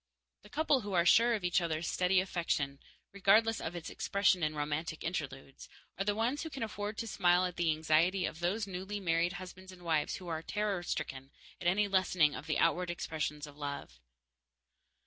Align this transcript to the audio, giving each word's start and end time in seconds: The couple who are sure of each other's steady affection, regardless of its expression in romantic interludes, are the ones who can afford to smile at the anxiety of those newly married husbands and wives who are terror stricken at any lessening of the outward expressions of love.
The 0.41 0.49
couple 0.49 0.81
who 0.81 0.93
are 0.93 1.05
sure 1.05 1.35
of 1.35 1.43
each 1.43 1.61
other's 1.61 1.87
steady 1.87 2.19
affection, 2.21 2.79
regardless 3.11 3.61
of 3.61 3.75
its 3.75 3.91
expression 3.91 4.41
in 4.41 4.55
romantic 4.55 5.03
interludes, 5.03 5.69
are 5.95 6.03
the 6.03 6.15
ones 6.15 6.41
who 6.41 6.49
can 6.49 6.63
afford 6.63 6.97
to 6.97 7.07
smile 7.07 7.45
at 7.45 7.55
the 7.55 7.69
anxiety 7.69 8.25
of 8.25 8.39
those 8.39 8.65
newly 8.65 8.99
married 8.99 9.33
husbands 9.33 9.71
and 9.71 9.83
wives 9.83 10.15
who 10.15 10.27
are 10.27 10.41
terror 10.41 10.81
stricken 10.81 11.29
at 11.61 11.67
any 11.67 11.87
lessening 11.87 12.33
of 12.33 12.47
the 12.47 12.57
outward 12.57 12.89
expressions 12.89 13.45
of 13.45 13.57
love. 13.57 13.99